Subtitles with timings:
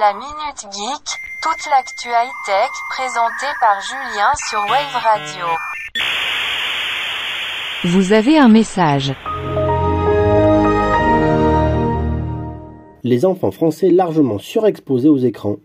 [0.00, 5.46] La Minute Geek, toute l'actu high-tech présentée par Julien sur Wave Radio.
[7.84, 9.12] Vous avez un message.
[13.04, 15.56] Les enfants français largement surexposés aux écrans.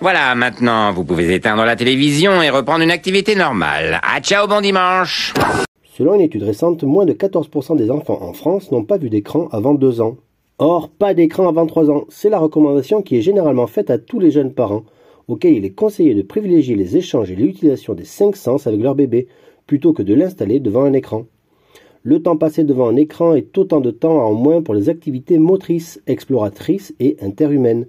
[0.00, 3.98] Voilà, maintenant, vous pouvez éteindre la télévision et reprendre une activité normale.
[4.04, 5.34] À ciao, bon dimanche
[5.98, 9.48] Selon une étude récente, moins de 14% des enfants en France n'ont pas vu d'écran
[9.50, 10.16] avant 2 ans.
[10.58, 14.20] Or, pas d'écran avant 3 ans, c'est la recommandation qui est généralement faite à tous
[14.20, 14.84] les jeunes parents,
[15.26, 18.94] auxquels il est conseillé de privilégier les échanges et l'utilisation des cinq sens avec leur
[18.94, 19.26] bébé,
[19.66, 21.24] plutôt que de l'installer devant un écran.
[22.04, 25.38] Le temps passé devant un écran est autant de temps en moins pour les activités
[25.38, 27.86] motrices, exploratrices et interhumaines.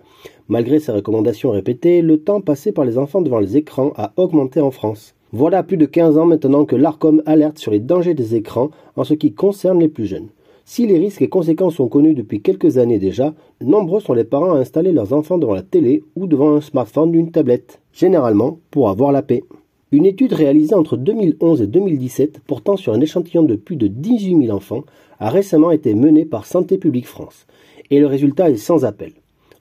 [0.48, 4.60] Malgré ces recommandations répétées, le temps passé par les enfants devant les écrans a augmenté
[4.60, 5.13] en France.
[5.34, 9.04] Voilà plus de 15 ans maintenant que l'ARCOM alerte sur les dangers des écrans en
[9.04, 10.30] ce qui concerne les plus jeunes.
[10.68, 14.55] Si les risques et conséquences sont connus depuis quelques années déjà, nombreux sont les parents
[14.55, 18.58] à installer leurs enfants devant la télé ou devant un smartphone ou une tablette, généralement
[18.71, 19.43] pour avoir la paix.
[19.91, 24.48] Une étude réalisée entre 2011 et 2017 portant sur un échantillon de plus de 18
[24.48, 24.84] 000 enfants
[25.20, 27.46] a récemment été menée par Santé publique France,
[27.91, 29.12] et le résultat est sans appel.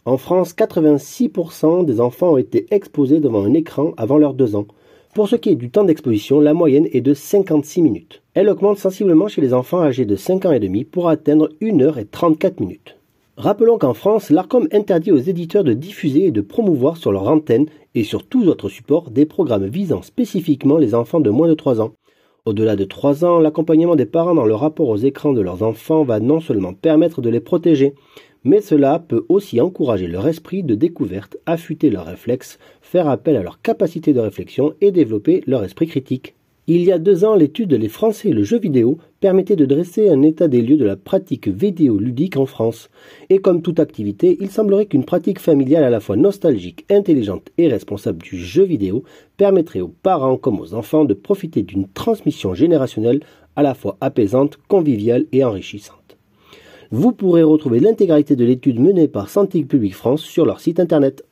[0.07, 4.67] En France, 86% des enfants ont été exposés devant un écran avant leurs 2 ans,
[5.15, 8.23] pour ce qui est du temps d'exposition, la moyenne est de 56 minutes.
[8.35, 11.81] Elle augmente sensiblement chez les enfants âgés de 5 ans et demi pour atteindre 1
[11.81, 12.97] heure et 34 minutes.
[13.37, 17.67] Rappelons qu'en France, l'ARCOM interdit aux éditeurs de diffuser et de promouvoir sur leur antenne
[17.95, 21.81] et sur tous autres supports des programmes visant spécifiquement les enfants de moins de 3
[21.81, 21.93] ans.
[22.45, 26.03] Au-delà de 3 ans, l'accompagnement des parents dans le rapport aux écrans de leurs enfants
[26.03, 27.95] va non seulement permettre de les protéger,
[28.45, 33.43] mais cela peut aussi encourager leur esprit de découverte, affûter leurs réflexes, faire appel à
[33.43, 36.35] leur capacité de réflexion et développer leur esprit critique.
[36.67, 40.09] Il y a deux ans, l'étude Les Français et le jeu vidéo permettait de dresser
[40.09, 42.89] un état des lieux de la pratique vidéoludique en France.
[43.29, 47.69] Et comme toute activité, il semblerait qu'une pratique familiale à la fois nostalgique, intelligente et
[47.69, 49.05] responsable du jeu vidéo
[49.37, 53.21] permettrait aux parents comme aux enfants de profiter d'une transmission générationnelle
[53.57, 56.04] à la fois apaisante, conviviale et enrichissante.
[56.97, 61.25] Vous pourrez retrouver l'intégralité de l'étude menée par Santé publique France sur leur site internet.